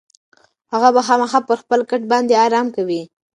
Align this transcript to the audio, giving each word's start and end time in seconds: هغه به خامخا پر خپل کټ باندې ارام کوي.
هغه 0.71 0.89
به 0.95 1.01
خامخا 1.07 1.39
پر 1.47 1.57
خپل 1.63 1.79
کټ 1.89 2.01
باندې 2.11 2.33
ارام 2.45 2.67
کوي. 2.75 3.01